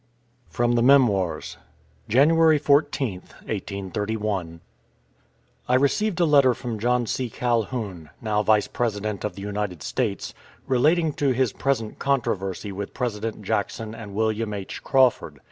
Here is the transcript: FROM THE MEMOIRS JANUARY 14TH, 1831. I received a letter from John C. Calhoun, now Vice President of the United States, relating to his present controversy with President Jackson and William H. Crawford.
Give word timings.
FROM 0.49 0.71
THE 0.73 0.81
MEMOIRS 0.81 1.57
JANUARY 2.09 2.59
14TH, 2.59 3.21
1831. 3.45 4.61
I 5.69 5.75
received 5.75 6.19
a 6.19 6.25
letter 6.25 6.55
from 6.55 6.79
John 6.79 7.05
C. 7.05 7.29
Calhoun, 7.29 8.09
now 8.19 8.41
Vice 8.41 8.67
President 8.67 9.23
of 9.23 9.35
the 9.35 9.43
United 9.43 9.83
States, 9.83 10.33
relating 10.65 11.13
to 11.13 11.33
his 11.33 11.53
present 11.53 11.99
controversy 11.99 12.71
with 12.71 12.95
President 12.95 13.43
Jackson 13.43 13.93
and 13.93 14.15
William 14.15 14.55
H. 14.55 14.81
Crawford. 14.81 15.39